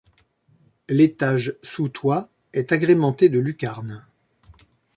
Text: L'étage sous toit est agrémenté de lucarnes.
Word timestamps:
L'étage 0.89 1.55
sous 1.61 1.87
toit 1.87 2.27
est 2.53 2.71
agrémenté 2.71 3.29
de 3.29 3.37
lucarnes. 3.37 4.03